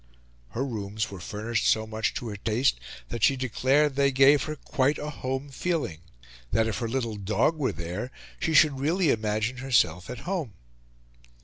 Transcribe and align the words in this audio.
Her 0.57 0.65
rooms 0.65 1.11
were 1.11 1.19
furnished 1.19 1.67
so 1.67 1.85
much 1.85 2.15
to 2.15 2.29
her 2.29 2.35
taste 2.35 2.79
that 3.09 3.21
she 3.21 3.35
declared 3.35 3.95
they 3.95 4.11
gave 4.11 4.45
her 4.45 4.55
quite 4.55 4.97
a 4.97 5.11
home 5.11 5.49
feeling 5.49 5.99
that, 6.51 6.65
if 6.65 6.79
her 6.79 6.89
little 6.89 7.17
dog 7.17 7.55
were 7.55 7.71
there, 7.71 8.09
she 8.39 8.55
should 8.55 8.79
really 8.79 9.11
imagine 9.11 9.57
herself 9.57 10.09
at 10.09 10.21
home. 10.25 10.53